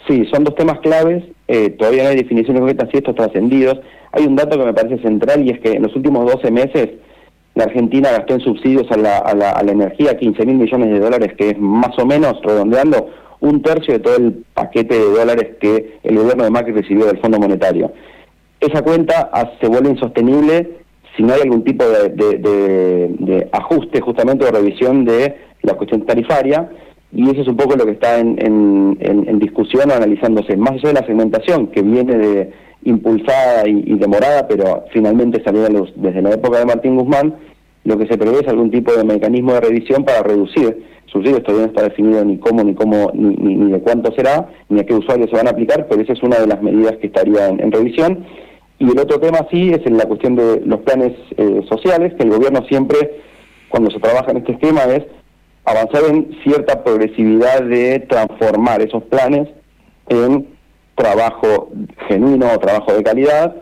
Sí, 0.08 0.28
son 0.34 0.46
dos 0.46 0.56
temas 0.56 0.80
claves. 0.80 1.26
Eh, 1.48 1.70
todavía 1.70 2.06
no 2.06 2.10
hay 2.10 2.16
definiciones 2.16 2.60
concretas 2.60 2.90
y 2.92 2.98
estos 2.98 3.14
trascendidos. 3.14 3.80
Hay 4.14 4.26
un 4.26 4.36
dato 4.36 4.58
que 4.58 4.66
me 4.66 4.74
parece 4.74 4.98
central 4.98 5.46
y 5.46 5.52
es 5.52 5.60
que 5.60 5.74
en 5.74 5.84
los 5.84 5.96
últimos 5.96 6.26
12 6.26 6.50
meses 6.50 6.90
la 7.54 7.66
Argentina 7.66 8.10
gastó 8.10 8.34
en 8.34 8.40
subsidios 8.40 8.90
a 8.90 8.98
la, 8.98 9.20
a 9.20 9.36
la, 9.36 9.52
a 9.52 9.62
la 9.62 9.72
energía 9.72 10.18
15 10.18 10.44
mil 10.48 10.56
millones 10.56 10.90
de 10.90 11.00
dólares, 11.00 11.34
que 11.38 11.52
es 11.52 11.60
más 11.60 12.00
o 12.00 12.06
menos, 12.08 12.42
redondeando, 12.42 13.12
un 13.42 13.62
tercio 13.62 13.94
de 13.94 14.00
todo 14.00 14.16
el 14.16 14.44
paquete 14.56 14.96
de 14.96 15.12
dólares 15.12 15.50
que 15.62 16.00
el 16.02 16.18
gobierno 16.18 16.46
de 16.46 16.50
Macri 16.50 16.74
recibió 16.74 17.06
del 17.06 17.20
Fondo 17.20 17.38
Monetario. 17.38 17.92
Esa 18.60 18.82
cuenta 18.82 19.30
se 19.62 19.68
vuelve 19.68 19.92
insostenible 19.92 20.80
si 21.20 21.26
no 21.26 21.34
hay 21.34 21.42
algún 21.42 21.66
tipo 21.66 21.84
de, 21.84 23.50
ajuste 23.52 24.00
justamente 24.00 24.46
o 24.46 24.52
revisión 24.52 25.04
de 25.04 25.36
la 25.64 25.74
cuestión 25.74 26.06
tarifaria 26.06 26.70
y 27.12 27.30
eso 27.30 27.42
es 27.42 27.48
un 27.50 27.58
poco 27.58 27.76
lo 27.76 27.86
que 27.86 27.92
está 27.92 28.20
en, 28.20 28.38
en, 29.02 29.40
discusión 29.40 29.92
o 29.92 29.96
analizándose, 29.96 30.56
más 30.56 30.72
allá 30.72 30.88
de 30.88 30.94
la 30.94 31.06
segmentación 31.06 31.68
que 31.68 31.82
viene 31.82 32.18
de 32.18 32.52
impulsada 32.86 33.68
y, 33.68 33.98
demorada, 33.98 34.48
pero 34.48 34.86
finalmente 34.94 35.44
salió 35.44 35.64
desde 35.98 36.22
la 36.22 36.32
época 36.32 36.60
de 36.60 36.66
Martín 36.66 36.96
Guzmán, 36.96 37.36
lo 37.84 37.98
que 37.98 38.08
se 38.08 38.18
prevé 38.18 38.40
es 38.40 38.48
algún 38.48 38.72
tipo 38.72 38.94
de 38.94 39.04
mecanismo 39.04 39.54
de 39.54 39.62
revisión 39.62 40.06
para 40.06 40.24
reducir 40.24 40.86
subsidios, 41.08 41.44
todavía 41.44 41.66
no 41.66 41.74
está 41.74 41.84
definido 41.84 42.24
ni 42.24 42.38
cómo, 42.38 42.64
ni 42.64 42.76
cómo, 42.76 43.12
ni, 43.14 43.36
ni, 43.36 43.72
de 43.72 43.80
cuánto 43.82 44.14
será, 44.14 44.48
ni 44.70 44.80
a 44.80 44.86
qué 44.86 44.94
usuarios 44.94 45.30
se 45.30 45.36
van 45.36 45.48
a 45.48 45.52
aplicar, 45.52 45.88
pero 45.90 46.02
esa 46.02 46.14
es 46.14 46.24
una 46.24 46.40
de 46.40 46.48
las 46.48 46.62
medidas 46.62 46.96
que 46.98 47.08
estaría 47.08 47.50
en, 47.50 47.72
revisión. 47.72 48.26
Y 48.80 48.90
el 48.90 48.98
otro 48.98 49.20
tema 49.20 49.46
sí 49.52 49.72
es 49.72 49.86
en 49.86 49.98
la 49.98 50.06
cuestión 50.06 50.36
de 50.38 50.62
los 50.66 50.80
planes 50.82 51.12
eh, 51.38 51.62
sociales, 51.70 52.14
que 52.16 52.24
el 52.24 52.30
gobierno 52.30 52.64
siempre, 52.68 53.22
cuando 53.68 53.92
se 53.92 54.00
trabaja 54.00 54.32
en 54.32 54.38
este 54.38 54.54
esquema, 54.54 54.86
es 54.86 55.04
avanzar 55.66 56.04
en 56.10 56.36
cierta 56.44 56.84
progresividad 56.84 57.62
de 57.62 58.00
transformar 58.00 58.82
esos 58.82 59.04
planes 59.04 59.50
en 60.08 60.48
trabajo 60.96 61.70
genuino 62.08 62.48
o 62.54 62.60
trabajo 62.60 62.94
de 62.94 63.04
calidad. 63.04 63.54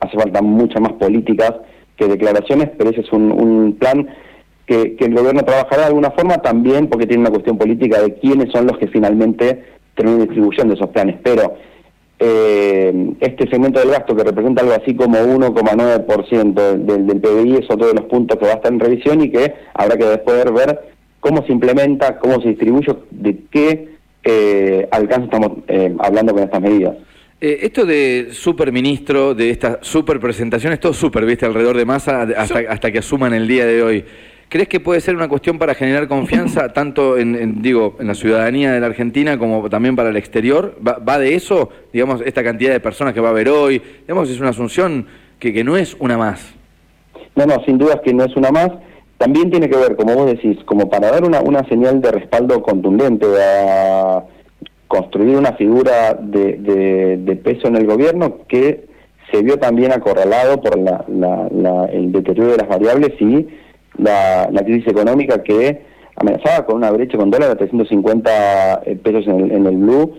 Hace 0.00 0.16
falta 0.16 0.40
muchas 0.42 0.80
más 0.80 0.92
políticas 0.94 1.52
que 1.96 2.06
declaraciones, 2.06 2.70
pero 2.76 2.90
ese 2.90 3.02
es 3.02 3.12
un, 3.12 3.76
plan 3.78 4.08
que, 4.66 4.96
el 4.98 5.14
gobierno 5.14 5.42
trabajará 5.42 5.82
de 5.82 5.88
alguna 5.88 6.10
forma 6.10 6.38
también 6.38 6.88
porque 6.88 7.06
tiene 7.06 7.22
una 7.22 7.30
cuestión 7.30 7.58
política 7.58 8.00
de 8.00 8.14
quiénes 8.14 8.50
son 8.52 8.66
los 8.66 8.78
que 8.78 8.88
finalmente 8.88 9.64
terminan 9.94 10.26
distribuyendo 10.26 10.74
esos 10.74 10.88
planes. 10.88 11.16
Pero 11.22 11.56
eh, 12.18 13.12
este 13.20 13.48
segmento 13.50 13.80
del 13.80 13.90
gasto 13.90 14.14
que 14.14 14.24
representa 14.24 14.62
algo 14.62 14.74
así 14.74 14.94
como 14.94 15.18
1,9% 15.18 16.54
del, 16.54 17.06
del 17.06 17.20
PBI 17.20 17.56
es 17.56 17.70
otro 17.70 17.88
de 17.88 17.94
los 17.94 18.04
puntos 18.04 18.38
que 18.38 18.46
va 18.46 18.52
a 18.52 18.56
estar 18.56 18.72
en 18.72 18.80
revisión 18.80 19.22
y 19.22 19.30
que 19.30 19.54
habrá 19.74 19.96
que 19.96 20.04
después 20.04 20.44
ver 20.52 20.94
cómo 21.20 21.44
se 21.46 21.52
implementa, 21.52 22.18
cómo 22.18 22.40
se 22.42 22.50
distribuye, 22.50 22.94
de 23.10 23.38
qué 23.50 23.88
eh, 24.22 24.86
alcance 24.90 25.24
estamos 25.24 25.52
eh, 25.68 25.94
hablando 25.98 26.34
con 26.34 26.42
estas 26.42 26.60
medidas. 26.60 26.96
Eh, 27.40 27.58
esto 27.62 27.84
de 27.84 28.28
superministro, 28.30 29.34
de 29.34 29.50
esta 29.50 29.78
super 29.82 30.20
presentación, 30.20 30.72
es 30.72 30.80
todo 30.80 30.92
super, 30.92 31.24
¿viste? 31.26 31.46
Alrededor 31.46 31.76
de 31.76 31.84
masa 31.84 32.22
hasta, 32.22 32.60
hasta 32.68 32.92
que 32.92 32.98
asuman 32.98 33.34
el 33.34 33.48
día 33.48 33.66
de 33.66 33.82
hoy. 33.82 34.04
¿Crees 34.48 34.68
que 34.68 34.80
puede 34.80 35.00
ser 35.00 35.16
una 35.16 35.28
cuestión 35.28 35.58
para 35.58 35.74
generar 35.74 36.08
confianza 36.08 36.72
tanto 36.72 37.18
en, 37.18 37.62
digo, 37.62 37.96
en 37.98 38.06
la 38.06 38.14
ciudadanía 38.14 38.72
de 38.72 38.80
la 38.80 38.86
Argentina 38.86 39.38
como 39.38 39.68
también 39.68 39.96
para 39.96 40.10
el 40.10 40.16
exterior? 40.16 40.76
¿Va, 40.86 41.18
de 41.18 41.34
eso, 41.34 41.70
digamos, 41.92 42.20
esta 42.24 42.42
cantidad 42.42 42.72
de 42.72 42.80
personas 42.80 43.14
que 43.14 43.20
va 43.20 43.28
a 43.28 43.32
haber 43.32 43.48
hoy? 43.48 43.82
Digamos, 44.02 44.30
es 44.30 44.40
una 44.40 44.50
asunción 44.50 45.06
que, 45.38 45.52
que 45.52 45.64
no 45.64 45.76
es 45.76 45.96
una 45.98 46.16
más. 46.16 46.54
No, 47.36 47.46
no, 47.46 47.62
sin 47.64 47.78
duda 47.78 48.00
que 48.02 48.14
no 48.14 48.24
es 48.24 48.36
una 48.36 48.50
más. 48.50 48.70
También 49.18 49.50
tiene 49.50 49.68
que 49.68 49.76
ver, 49.76 49.96
como 49.96 50.14
vos 50.14 50.26
decís, 50.26 50.58
como 50.64 50.88
para 50.88 51.10
dar 51.10 51.24
una, 51.24 51.40
una 51.40 51.66
señal 51.68 52.00
de 52.00 52.12
respaldo 52.12 52.62
contundente 52.62 53.26
a 53.40 54.24
construir 54.88 55.36
una 55.36 55.52
figura 55.54 56.14
de, 56.14 57.16
de, 57.16 57.36
peso 57.36 57.66
en 57.66 57.76
el 57.76 57.86
gobierno 57.86 58.46
que 58.46 58.86
se 59.30 59.42
vio 59.42 59.58
también 59.58 59.92
acorralado 59.92 60.60
por 60.60 60.78
la, 60.78 61.04
la, 61.08 61.86
el 61.86 62.12
deterioro 62.12 62.52
de 62.52 62.58
las 62.58 62.68
variables 62.68 63.10
y 63.20 63.48
la, 63.98 64.48
crisis 64.64 64.88
económica 64.88 65.42
que 65.42 65.82
amenazaba 66.16 66.66
con 66.66 66.76
una 66.76 66.90
brecha 66.90 67.18
con 67.18 67.30
dólar 67.30 67.50
de 67.50 67.56
350 67.56 68.82
eh, 68.84 68.96
pesos 68.96 69.26
en 69.26 69.40
el, 69.40 69.52
en 69.52 69.66
el 69.66 69.76
blue, 69.76 70.14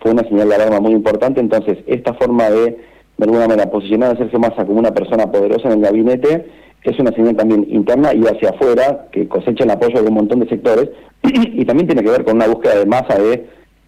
fue 0.00 0.12
una 0.12 0.22
señal 0.22 0.48
de 0.48 0.54
alarma 0.54 0.80
muy 0.80 0.92
importante, 0.92 1.40
entonces 1.40 1.78
esta 1.86 2.14
forma 2.14 2.48
de, 2.50 2.78
de 3.18 3.24
alguna 3.24 3.46
manera, 3.46 3.70
posicionar 3.70 4.14
a 4.14 4.16
Sergio 4.16 4.38
Massa 4.38 4.64
como 4.64 4.78
una 4.78 4.92
persona 4.92 5.30
poderosa 5.30 5.68
en 5.68 5.74
el 5.74 5.80
gabinete, 5.80 6.46
es 6.82 6.98
una 6.98 7.12
señal 7.12 7.36
también 7.36 7.66
interna 7.68 8.14
y 8.14 8.22
hacia 8.26 8.50
afuera, 8.50 9.08
que 9.12 9.28
cosecha 9.28 9.64
el 9.64 9.70
apoyo 9.70 10.00
de 10.02 10.08
un 10.08 10.14
montón 10.14 10.40
de 10.40 10.48
sectores, 10.48 10.88
y 11.22 11.64
también 11.66 11.86
tiene 11.86 12.02
que 12.02 12.10
ver 12.10 12.24
con 12.24 12.36
una 12.36 12.46
búsqueda 12.46 12.78
de 12.78 12.86
masa 12.86 13.18
de 13.18 13.46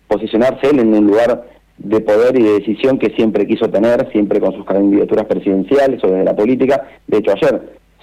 posicionarse 0.08 0.68
él 0.70 0.80
en 0.80 0.94
un 0.94 1.06
lugar 1.06 1.44
de 1.78 2.00
poder 2.00 2.38
y 2.38 2.42
de 2.42 2.52
decisión 2.60 2.98
que 2.98 3.10
siempre 3.16 3.46
quiso 3.46 3.70
tener, 3.70 4.10
siempre 4.12 4.40
con 4.40 4.52
sus 4.52 4.64
candidaturas 4.66 5.24
presidenciales 5.26 6.04
o 6.04 6.08
desde 6.08 6.24
la 6.24 6.36
política. 6.36 6.86
De 7.06 7.18
hecho, 7.18 7.32
ayer 7.32 7.62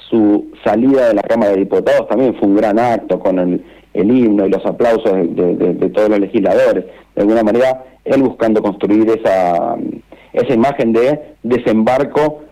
su 0.10 0.48
salida 0.64 1.10
de 1.10 1.14
la 1.14 1.22
Cámara 1.22 1.52
de 1.52 1.60
Diputados 1.60 2.08
también 2.08 2.36
fue 2.36 2.48
un 2.48 2.56
gran 2.56 2.80
acto 2.80 3.20
con 3.20 3.40
el, 3.40 3.64
himno 3.94 4.46
y 4.46 4.50
los 4.50 4.66
aplausos 4.66 5.14
de, 5.14 5.92
todos 5.94 6.10
los 6.10 6.20
legisladores. 6.20 6.86
De 7.16 7.22
alguna 7.22 7.44
manera, 7.44 7.84
él 8.06 8.24
buscando 8.24 8.62
construir 8.62 9.10
esa, 9.10 9.76
esa 10.34 10.54
imagen 10.54 10.94
de 10.94 11.36
desembarco 11.44 12.44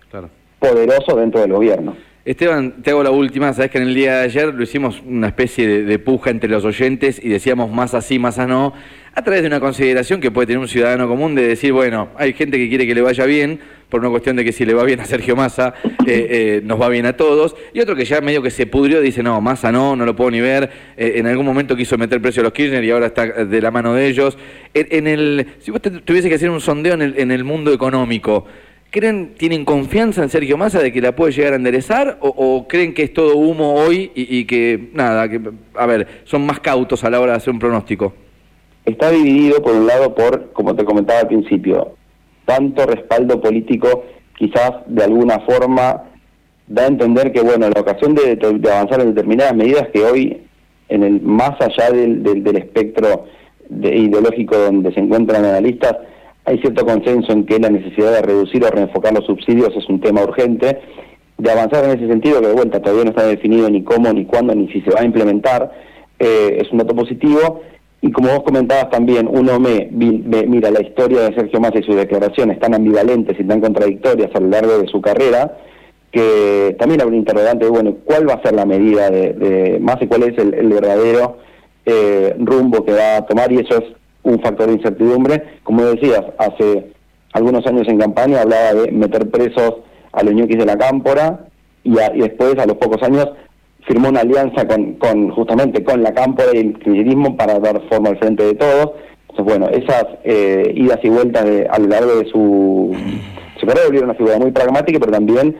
poderoso 0.60 1.16
dentro 1.16 1.42
del 1.42 1.54
gobierno. 1.54 1.96
Esteban, 2.28 2.84
te 2.84 2.92
hago 2.92 3.04
la 3.04 3.12
última. 3.12 3.54
Sabes 3.54 3.72
que 3.72 3.78
en 3.78 3.88
el 3.88 3.96
día 3.96 4.18
de 4.18 4.24
ayer 4.26 4.54
lo 4.54 4.62
hicimos 4.62 5.02
una 5.08 5.28
especie 5.28 5.86
de, 5.86 6.00
puja 6.00 6.30
entre 6.30 6.50
los 6.50 6.66
oyentes 6.66 7.22
y 7.24 7.30
decíamos 7.30 7.72
más 7.72 7.94
así, 7.94 8.20
más 8.20 8.38
a 8.38 8.46
no, 8.46 8.74
a 9.14 9.24
través 9.24 9.44
de 9.44 9.48
una 9.48 9.62
consideración 9.62 10.20
que 10.20 10.30
puede 10.30 10.48
tener 10.48 10.60
un 10.60 10.68
ciudadano 10.68 11.08
común 11.08 11.36
de 11.36 11.48
decir, 11.48 11.72
bueno, 11.72 12.10
hay 12.18 12.34
gente 12.34 12.58
que 12.58 12.68
quiere 12.68 12.86
que 12.86 12.94
le 12.94 13.02
vaya 13.02 13.26
bien, 13.26 13.62
por 13.88 14.02
una 14.02 14.10
cuestión 14.10 14.36
de 14.36 14.44
que 14.44 14.52
si 14.52 14.66
le 14.66 14.74
va 14.74 14.84
bien 14.84 15.00
a 15.00 15.06
Sergio 15.06 15.38
Massa, 15.38 15.74
eh, 15.86 15.94
eh, 16.06 16.62
nos 16.66 16.82
va 16.82 16.90
bien 16.90 17.06
a 17.06 17.14
todos, 17.16 17.56
y 17.74 17.80
otro 17.80 17.96
que 17.96 18.04
ya 18.04 18.20
medio 18.20 18.42
que 18.42 18.52
se 18.52 18.68
pudrió, 18.68 19.00
dice, 19.00 19.24
no, 19.24 19.40
Massa 19.40 19.72
no, 19.72 19.96
no 19.96 20.06
lo 20.06 20.14
puedo 20.14 20.30
ni 20.30 20.42
ver, 20.42 20.70
eh, 20.98 21.14
en 21.16 21.28
algún 21.28 21.46
momento 21.46 21.78
quiso 21.78 21.98
meter 21.98 22.22
precio 22.22 22.42
a 22.42 22.44
los 22.44 22.52
Kirchner 22.52 22.84
y 22.84 22.92
ahora 22.92 23.06
está 23.06 23.26
de 23.26 23.62
la 23.62 23.72
mano 23.72 23.94
de 23.94 24.06
ellos. 24.06 24.38
En, 24.74 25.08
el, 25.08 25.48
si 25.60 25.72
vos 25.72 25.82
tuviese 25.82 26.28
que 26.28 26.36
hacer 26.36 26.50
un 26.50 26.60
sondeo 26.60 26.94
en 26.96 27.32
el 27.32 27.44
mundo 27.46 27.72
económico, 27.72 28.46
¿Creen, 28.90 29.34
tienen 29.38 29.66
confianza 29.66 30.24
en 30.24 30.30
Sergio 30.30 30.58
Massa 30.58 30.82
de 30.82 30.94
que 30.94 31.02
la 31.02 31.16
puede 31.16 31.34
llegar 31.34 31.54
a 31.54 31.56
enderezar 31.58 32.18
o, 32.22 32.68
creen 32.68 32.94
que 32.94 33.04
es 33.04 33.14
todo 33.14 33.36
humo 33.36 33.74
hoy 33.74 34.12
y, 34.16 34.46
que, 34.46 34.90
nada, 34.94 35.28
que, 35.30 35.42
a 35.76 35.86
ver, 35.86 36.08
son 36.24 36.46
más 36.46 36.62
cautos 36.62 37.04
a 37.04 37.10
la 37.10 37.20
hora 37.20 37.34
de 37.34 37.38
hacer 37.38 37.54
un 37.54 37.60
pronóstico? 37.60 38.14
Está 38.86 39.12
dividido 39.12 39.62
por 39.62 39.74
un 39.76 39.88
lado 39.88 40.16
por, 40.16 40.54
como 40.54 40.74
te 40.74 40.86
comentaba 40.86 41.20
al 41.20 41.28
principio, 41.28 41.96
tanto 42.46 42.86
respaldo 42.86 43.42
político 43.42 44.06
quizás 44.38 44.72
de 44.86 45.04
alguna 45.04 45.40
forma 45.40 46.04
da 46.68 46.84
a 46.84 46.88
entender 46.88 47.32
que, 47.34 47.42
bueno, 47.42 47.70
la 47.70 47.82
ocasión 47.82 48.16
de, 48.16 48.40
avanzar 48.72 49.02
en 49.02 49.14
determinadas 49.14 49.56
medidas 49.56 49.88
que 49.90 50.04
hoy, 50.04 50.42
en 50.90 51.04
el 51.04 51.22
más 51.22 51.60
allá 51.60 51.92
del, 51.92 52.24
del, 52.24 52.58
espectro 52.58 53.26
ideológico 53.70 54.58
donde 54.58 54.94
se 54.94 55.00
encuentran 55.00 55.44
analistas, 55.44 55.96
hay 56.48 56.60
cierto 56.60 56.86
consenso 56.86 57.34
en 57.34 57.46
que 57.46 57.60
la 57.60 57.70
necesidad 57.70 58.14
de 58.14 58.22
reducir 58.22 58.64
o 58.64 58.70
reenfocar 58.70 59.14
los 59.14 59.26
subsidios 59.26 59.76
es 59.76 59.88
un 59.90 60.00
tema 60.00 60.24
urgente, 60.24 60.80
de 61.38 61.52
avanzar 61.52 61.84
en 61.84 62.00
ese 62.00 62.08
sentido, 62.08 62.40
que 62.40 62.48
de 62.48 62.54
vuelta 62.54 62.82
todavía 62.82 63.04
no 63.04 63.10
está 63.10 63.28
definido 63.28 63.70
ni 63.70 63.84
cómo, 63.84 64.14
ni 64.14 64.24
cuándo, 64.24 64.56
ni 64.56 64.70
si 64.70 64.80
se 64.82 64.92
va 64.92 65.02
a 65.02 65.06
implementar, 65.06 65.70
eh, 66.18 66.60
es 66.62 66.72
un 66.72 66.78
dato 66.78 66.96
positivo. 66.96 67.62
Y 68.00 68.14
como 68.14 68.30
vos 68.30 68.44
comentabas 68.44 68.90
también, 68.90 69.28
uno 69.30 69.60
me, 69.60 69.90
mira 69.92 70.72
la 70.72 70.82
historia 70.82 71.22
de 71.22 71.36
Sergio 71.36 71.60
Massa 71.60 71.80
y 71.80 71.84
sus 71.84 71.98
declaraciones 71.98 72.60
tan 72.60 72.74
ambivalentes 72.74 73.38
y 73.38 73.44
tan 73.44 73.60
contradictorias 73.60 74.34
a 74.34 74.40
lo 74.40 74.48
largo 74.48 74.80
de 74.80 74.88
su 74.88 75.02
carrera, 75.02 75.58
que 76.12 76.78
también 76.80 77.02
hay 77.02 77.08
un 77.08 77.16
interrogante 77.16 77.66
de, 77.66 77.72
bueno, 77.72 77.98
¿cuál 78.06 78.30
va 78.30 78.36
a 78.36 78.42
ser 78.42 78.54
la 78.54 78.66
medida 78.66 79.10
de, 79.10 79.34
de 79.34 79.82
y 80.00 80.08
cuál 80.08 80.24
es 80.24 80.38
el, 80.38 80.70
verdadero 80.70 81.40
eh, 81.86 82.36
rumbo 82.40 82.86
que 82.86 82.94
va 82.94 83.18
a 83.18 83.26
tomar? 83.26 83.52
Y 83.52 83.58
eso 83.58 83.80
es 83.80 83.84
un 84.28 84.40
factor 84.40 84.68
de 84.68 84.74
incertidumbre. 84.74 85.44
Como 85.64 85.84
decías, 85.84 86.24
hace 86.38 86.92
algunos 87.34 87.66
años 87.66 87.88
en 87.88 87.98
campaña 87.98 88.42
hablaba 88.42 88.74
de 88.74 88.92
meter 88.92 89.30
presos 89.30 89.76
a 90.12 90.24
los 90.24 90.34
ñoquis 90.34 90.58
de 90.58 90.66
la 90.66 90.78
cámpora 90.78 91.48
y, 91.84 91.92
después, 91.92 92.58
a 92.60 92.66
los 92.66 92.78
pocos 92.78 93.02
años, 93.04 93.30
firmó 93.88 94.10
una 94.10 94.22
alianza 94.22 94.68
con, 94.68 94.96
con 94.96 95.32
justamente 95.32 95.84
con 95.84 96.04
la 96.04 96.14
cámpora 96.14 96.50
y 96.54 96.58
el 96.58 96.74
kirchnerismo 96.74 97.38
para 97.38 97.60
dar 97.60 97.82
forma 97.90 98.10
al 98.10 98.18
frente 98.18 98.44
de 98.44 98.54
todos. 98.56 98.92
Entonces, 99.30 99.46
bueno, 99.46 99.70
esas 99.70 100.06
eh, 100.24 100.74
idas 100.76 101.00
y 101.04 101.10
vueltas 101.10 101.46
de, 101.46 101.68
a 101.70 101.80
lo 101.80 101.88
largo 101.88 102.16
de 102.18 102.26
su, 102.26 102.96
su 103.60 103.66
carrera 103.66 103.86
volvieron 103.86 104.10
una 104.10 104.18
figura 104.18 104.40
muy 104.40 104.52
pragmática, 104.52 105.00
pero 105.00 105.12
también 105.12 105.56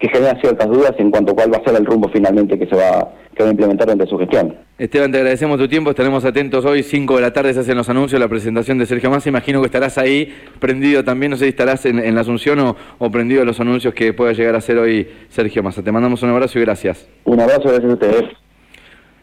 que 0.00 0.08
genera 0.08 0.40
ciertas 0.40 0.66
dudas 0.66 0.94
en 0.98 1.10
cuanto 1.10 1.32
a 1.32 1.34
cuál 1.34 1.52
va 1.52 1.58
a 1.58 1.64
ser 1.64 1.76
el 1.76 1.84
rumbo 1.84 2.08
finalmente 2.08 2.58
que 2.58 2.66
se 2.66 2.74
va, 2.74 3.12
que 3.34 3.42
va 3.42 3.50
a 3.50 3.52
implementar 3.52 3.86
durante 3.86 4.06
su 4.06 4.18
gestión. 4.18 4.56
Esteban, 4.78 5.12
te 5.12 5.18
agradecemos 5.18 5.58
tu 5.58 5.68
tiempo, 5.68 5.90
estaremos 5.90 6.24
atentos 6.24 6.64
hoy, 6.64 6.82
5 6.82 7.16
de 7.16 7.20
la 7.20 7.32
tarde 7.34 7.52
se 7.52 7.60
hacen 7.60 7.76
los 7.76 7.88
anuncios, 7.90 8.18
la 8.18 8.28
presentación 8.28 8.78
de 8.78 8.86
Sergio 8.86 9.10
Massa, 9.10 9.28
imagino 9.28 9.60
que 9.60 9.66
estarás 9.66 9.98
ahí 9.98 10.34
prendido 10.58 11.04
también, 11.04 11.30
no 11.30 11.36
sé 11.36 11.44
si 11.44 11.50
estarás 11.50 11.84
en, 11.84 12.14
la 12.14 12.22
Asunción 12.22 12.58
o, 12.60 12.76
o, 12.98 13.10
prendido 13.10 13.42
a 13.42 13.44
los 13.44 13.60
anuncios 13.60 13.92
que 13.92 14.14
pueda 14.14 14.32
llegar 14.32 14.54
a 14.54 14.58
hacer 14.58 14.78
hoy 14.78 15.06
Sergio 15.28 15.62
Massa. 15.62 15.82
Te 15.82 15.92
mandamos 15.92 16.22
un 16.22 16.30
abrazo 16.30 16.58
y 16.58 16.62
gracias. 16.62 17.06
Un 17.24 17.38
abrazo, 17.38 17.64
gracias 17.64 17.84
a 17.84 17.92
ustedes. 17.92 18.24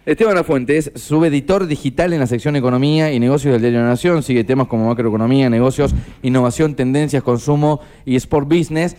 Esteban 0.07 0.37
Afuentes, 0.37 0.91
subeditor 0.95 1.67
digital 1.67 2.13
en 2.13 2.21
la 2.21 2.27
sección 2.27 2.55
Economía 2.55 3.11
y 3.11 3.19
Negocios 3.19 3.51
del 3.51 3.61
Diario 3.61 3.79
de 3.79 3.83
la 3.83 3.89
Nación, 3.89 4.23
sigue 4.23 4.45
temas 4.45 4.67
como 4.67 4.87
macroeconomía, 4.87 5.49
negocios, 5.49 5.93
innovación, 6.21 6.75
tendencias, 6.75 7.23
consumo 7.23 7.81
y 8.05 8.15
sport 8.15 8.47
business. 8.47 8.95